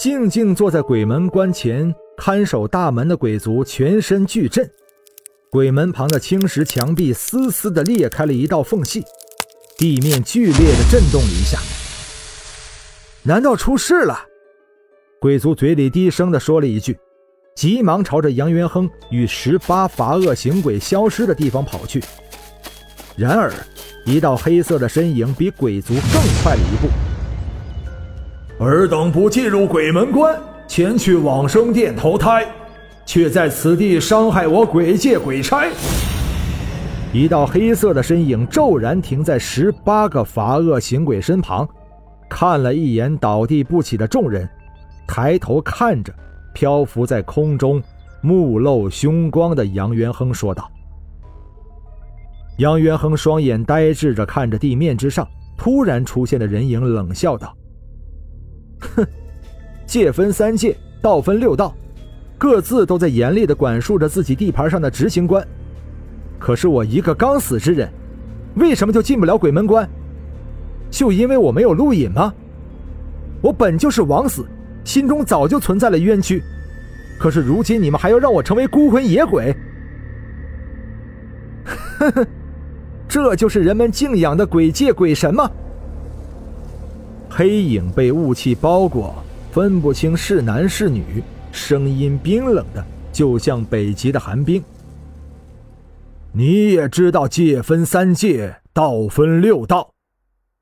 [0.00, 4.66] 静静坐在鬼门关前看守大门的鬼族全身巨震，
[5.50, 9.04] 鬼门旁的青石墙壁丝丝的裂开了一道缝隙，
[9.76, 11.58] 地面剧烈的震动了一下。
[13.24, 14.18] 难道出事了？
[15.20, 16.98] 鬼族嘴里低声的说了一句，
[17.54, 22.02] 急忙朝着杨元亨与十八罚恶行鬼消失的地方跑去。
[23.18, 23.52] 然而，
[24.06, 26.88] 一道黑色的身影比鬼族更快了一步。
[28.66, 30.38] 尔等不进入鬼门关，
[30.68, 32.46] 前去往生殿投胎，
[33.06, 35.66] 却在此地伤害我鬼界鬼差。
[37.10, 41.66] 一道黑色的身影骤然停在十八个罚恶行鬼身旁，
[42.28, 44.46] 看了一眼倒地不起的众人，
[45.08, 46.12] 抬头看着
[46.52, 47.82] 漂浮在空中、
[48.20, 50.70] 目露凶光的杨元亨说道
[52.58, 57.56] ：“杨元亨双眼呆滞着看着地面之上突然出现的人影，冷笑道。”
[58.80, 59.06] 哼，
[59.86, 61.74] 界分三界，道分六道，
[62.38, 65.46] 各自都在严厉的管束着自己地盘上的执行官。
[66.38, 67.90] 可是我一个刚死之人，
[68.54, 69.88] 为什么就进不了鬼门关？
[70.90, 72.32] 就因为我没有路引吗？
[73.42, 74.44] 我本就是枉死，
[74.84, 76.42] 心中早就存在了冤屈。
[77.18, 79.54] 可是如今你们还要让我成为孤魂野鬼？
[81.98, 82.26] 呵呵，
[83.06, 85.50] 这就是人们敬仰的鬼界鬼神吗？
[87.32, 89.14] 黑影被雾气包裹，
[89.52, 94.62] 分不清是男是女，声音冰冷的，就像北极的寒冰。
[96.32, 99.94] 你也知道界分三界，道分六道，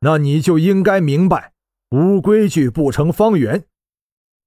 [0.00, 1.52] 那你就应该明白，
[1.90, 3.62] 无规矩不成方圆。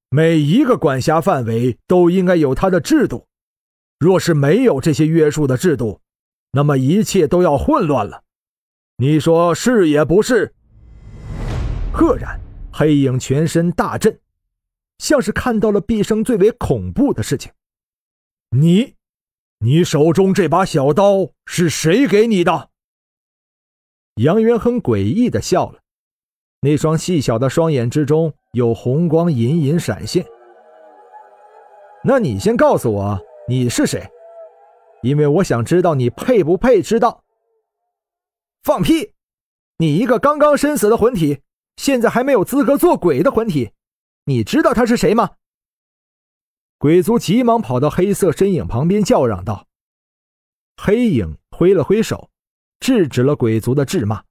[0.10, 3.28] 每一个管辖范围都应该有它的制度，
[4.00, 6.02] 若是没有这些约束的制度，
[6.54, 8.24] 那么一切都要混乱了。
[8.98, 10.56] 你说是也不是？
[11.98, 12.40] 赫然，
[12.72, 14.20] 黑影全身大震，
[15.00, 17.52] 像是看到了毕生最为恐怖的事情。
[18.52, 18.94] 你，
[19.58, 22.70] 你手中这把小刀是谁给你的？
[24.18, 25.80] 杨元亨诡异的笑了，
[26.62, 30.24] 那双细小的双眼之中有红光隐隐闪现。
[32.04, 34.08] 那你先告诉我你是谁，
[35.02, 37.24] 因为我想知道你配不配知道。
[38.62, 39.14] 放屁！
[39.80, 41.40] 你一个刚刚身死的魂体。
[41.78, 43.72] 现在还没有资格做鬼的魂体，
[44.26, 45.32] 你知道他是谁吗？
[46.78, 49.66] 鬼族急忙跑到黑色身影旁边叫嚷道
[50.78, 52.30] ：“黑影挥了挥手，
[52.80, 54.24] 制止了鬼族的质骂，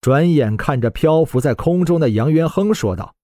[0.00, 3.14] 转眼看着漂浮在空中的杨元亨说道：‘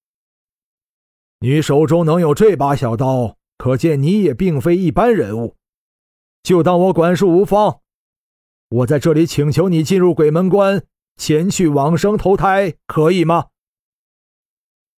[1.40, 5.56] 你手中能有这把小刀，可见你也并非一般人物。
[6.42, 7.80] 就当我管束无方，
[8.68, 13.48] 我在这里请求你进入鬼门关。’”前去往生投胎可以吗？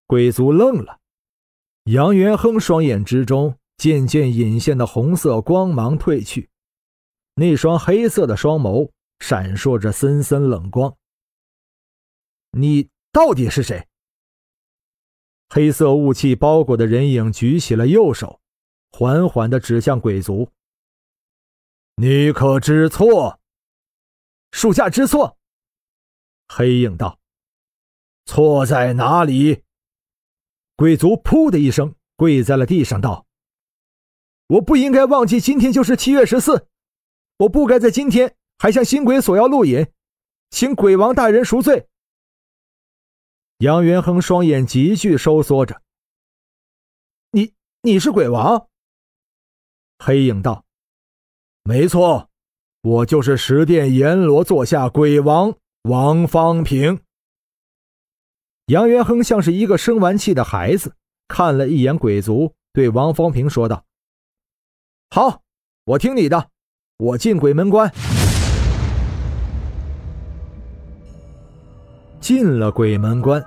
[0.07, 1.01] 鬼族愣了，
[1.85, 6.51] 杨元亨双眼之中渐渐隐现的红色光芒褪去，
[7.35, 8.91] 那双黑色的双眸
[9.21, 10.97] 闪烁着森森冷光。
[12.51, 13.87] 你到底是谁？
[15.49, 18.41] 黑色雾气包裹的人影举起了右手，
[18.91, 20.51] 缓缓的指向鬼族。
[21.97, 23.41] 你可知错？
[24.51, 25.38] 属下知错。
[26.49, 27.21] 黑影道
[28.27, 29.63] ：“错在哪里？”
[30.77, 33.27] 鬼族噗的一声跪在了地上，道
[34.49, 36.67] ：“我不应该忘记今天就是七月十四，
[37.39, 39.87] 我不该在今天还向新鬼索要录引，
[40.51, 41.89] 请鬼王大人赎罪。”
[43.59, 45.83] 杨元亨双眼急剧收缩着
[47.33, 48.69] ：“你你是鬼王？”
[49.99, 50.65] 黑影道
[51.65, 52.31] ：“没错，
[52.83, 56.99] 我就是十殿阎罗座下鬼王。”王方平，
[58.67, 60.93] 杨元亨像是一个生完气的孩子，
[61.29, 63.85] 看了一眼鬼族，对王方平说道
[65.15, 65.41] ：“好，
[65.85, 66.49] 我听你的，
[66.99, 67.91] 我进鬼门关。”
[72.21, 73.43] 进了鬼门关，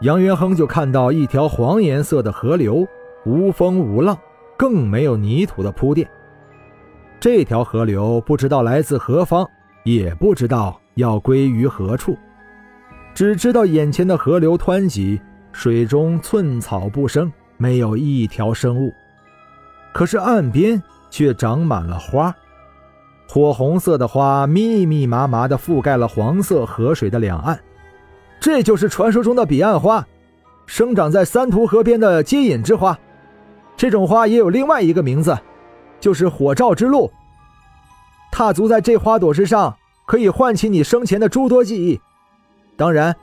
[0.00, 2.84] 杨元亨就看到一条黄颜色的河流，
[3.24, 4.18] 无风无浪，
[4.56, 6.10] 更没有泥土的铺垫。
[7.20, 9.48] 这条河流不知道来自何方，
[9.84, 10.80] 也不知道。
[10.98, 12.18] 要归于何处？
[13.14, 15.20] 只知道眼前的河流湍急，
[15.52, 18.92] 水中寸草不生，没有一条生物，
[19.92, 22.34] 可是岸边却长满了花，
[23.28, 27.58] 火红色的花密密麻麻地覆盖了黄色河水的两岸。
[28.40, 30.06] 这就是传说中的彼岸花，
[30.66, 32.96] 生长在三途河边的接引之花。
[33.76, 35.36] 这种花也有另外一个名字，
[36.00, 37.10] 就是火照之路。
[38.30, 39.74] 踏足在这花朵之上，
[40.08, 42.00] 可以唤起你生前的诸多记忆。
[42.78, 43.14] 当然，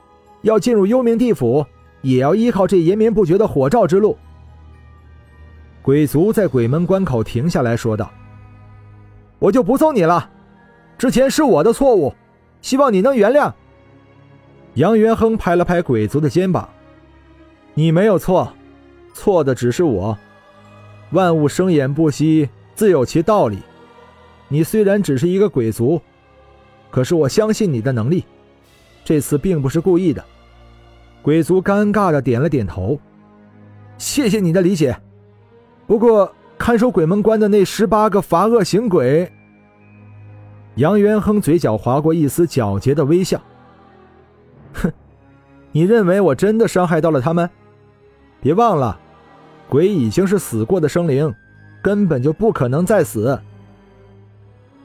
[0.42, 1.66] 要进入幽冥地府，
[2.00, 4.16] 也要依靠这延绵不绝的火照之路。
[5.82, 8.08] 鬼族在鬼门关口停下来说道
[9.40, 10.30] ：“我就不送你了，
[10.96, 12.14] 之前是我的错误，
[12.62, 13.52] 希望你能原谅。”
[14.74, 16.68] 杨元亨拍了拍鬼族的肩膀
[17.74, 18.52] ：“你没有错，
[19.12, 20.16] 错的只是我。
[21.10, 23.58] 万物生衍不息，自有其道理。
[24.46, 26.00] 你虽然只是一个鬼族，
[26.96, 28.24] 可是我相信你的能力。
[29.04, 30.24] 这次并不是故意的。”
[31.20, 32.98] 鬼族尴尬的点了点头
[33.98, 34.96] ：“谢谢你的理解。
[35.86, 39.30] 不过，看守鬼门关的那十八个罚恶行鬼……”
[40.76, 43.38] 杨元亨嘴角划过一丝狡黠的微笑。
[44.72, 44.90] 哼，
[45.72, 47.50] 你认为我真的伤害到了他们？
[48.40, 48.98] 别忘了，
[49.68, 51.30] 鬼已经是死过的生灵，
[51.82, 53.38] 根本就不可能再死。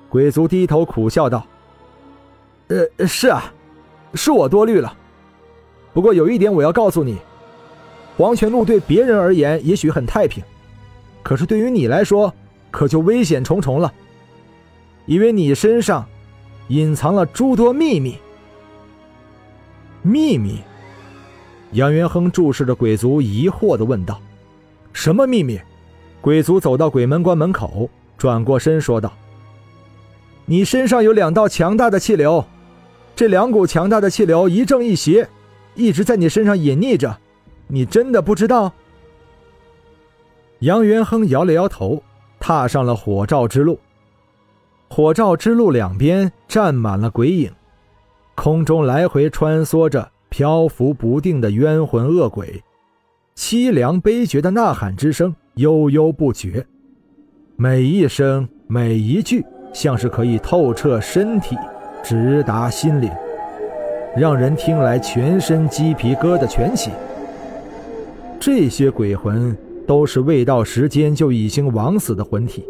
[0.09, 1.45] 鬼族低头苦笑道
[2.97, 3.53] ：“呃，是啊，
[4.13, 4.95] 是我多虑了。
[5.93, 7.17] 不过有一点我要告诉你，
[8.17, 10.41] 黄泉路对别人而言也许很太平，
[11.21, 12.33] 可是对于你来说，
[12.71, 13.91] 可就危险重重了，
[15.05, 16.07] 因为你身上
[16.69, 18.17] 隐藏了诸多秘密。”
[20.01, 20.61] 秘密？
[21.73, 24.19] 杨元亨注视着鬼族，疑惑的问道
[24.93, 25.59] ：“什么秘密？”
[26.21, 29.11] 鬼族走到鬼门关门口，转过身说道
[30.45, 32.45] ：“你身上有两道强大的气流，
[33.15, 35.27] 这两股强大的气流一正一邪，
[35.75, 37.17] 一直在你身上隐匿着。
[37.67, 38.71] 你真的不知道？”
[40.59, 42.03] 杨元亨摇了摇头，
[42.39, 43.79] 踏上了火照之路。
[44.89, 47.51] 火照之路两边站满了鬼影。
[48.35, 52.63] 空中来回穿梭着漂浮不定的冤魂恶鬼，
[53.35, 56.65] 凄凉悲绝的呐喊之声悠悠不绝，
[57.55, 61.55] 每一声每一句像是可以透彻身体，
[62.03, 63.09] 直达心灵，
[64.15, 66.91] 让人听来全身鸡皮疙瘩全起。
[68.39, 69.55] 这些鬼魂
[69.87, 72.65] 都是未到时间就已经枉死的魂体，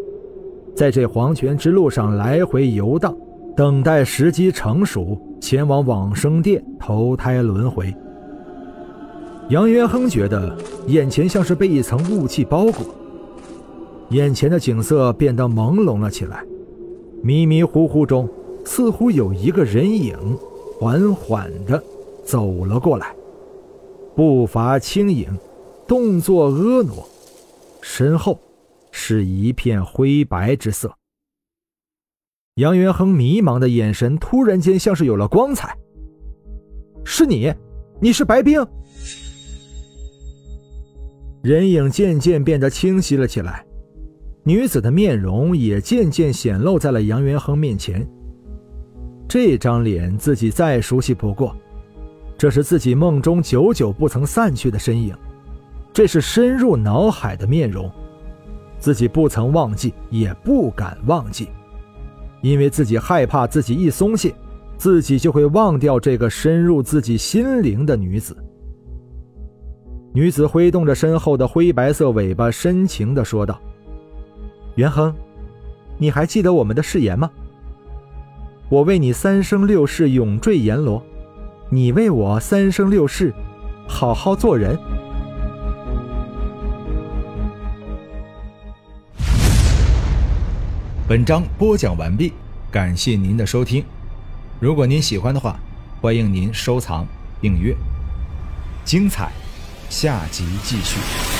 [0.75, 3.16] 在这黄泉之路上来回游荡。
[3.54, 7.94] 等待时机成熟，前往往生殿投胎轮回。
[9.50, 10.57] 杨元亨觉得
[10.88, 12.86] 眼前像是被一层雾气包裹，
[14.10, 16.44] 眼前的景色变得朦胧了起来，
[17.22, 18.28] 迷迷糊糊中
[18.73, 20.18] 似乎有一个人影
[20.79, 21.83] 缓缓地
[22.23, 23.13] 走了过来，
[24.15, 25.27] 步伐轻盈，
[25.85, 26.94] 动作婀娜，
[27.81, 28.39] 身后
[28.89, 30.89] 是一片灰白之色。
[32.56, 35.77] 杨元亨迷茫的眼神突然间像是有了光彩。
[37.03, 37.53] 是你，
[38.00, 38.65] 你是白冰。
[41.44, 43.65] 人影渐渐变得清晰了起来，
[44.45, 48.09] 女子的面容也渐渐显露在了杨元亨面前。
[49.33, 51.56] 这张脸自己再熟悉不过，
[52.38, 55.16] 这是自己梦中久久不曾散去的身影，
[55.94, 57.90] 这是深入脑海的面容，
[58.78, 61.47] 自己不曾忘记，也不敢忘记。
[62.42, 64.35] 因为自己害怕，自己一松懈，
[64.76, 68.35] 自己就会忘掉这个深入自己心灵的女子。
[70.14, 73.57] 女子挥动着身后的灰白色尾巴，深情地说道
[74.76, 75.16] ：“元亨，
[75.97, 77.31] 你还记得我们的誓言吗？
[78.71, 81.04] 我为你三生六世永坠阎罗，
[81.69, 83.33] 你为我三生六世
[83.85, 84.80] 好好做人。”
[91.06, 92.31] 本章播讲完毕，
[92.71, 93.83] 感谢您的收听。
[94.61, 95.59] 如果您喜欢的话，
[95.99, 97.06] 欢迎您收藏、
[97.42, 97.75] 订阅。
[98.85, 99.33] 精彩，
[99.90, 101.31] 下集继续。